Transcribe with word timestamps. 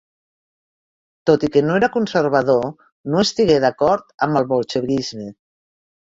Tot 1.29 1.45
i 1.47 1.49
que 1.55 1.61
no 1.65 1.75
era 1.81 1.89
conservador, 1.97 2.65
no 3.15 3.23
estigué 3.27 3.59
d'acord 3.67 4.11
amb 4.29 4.43
el 4.43 4.51
bolxevisme. 4.55 5.29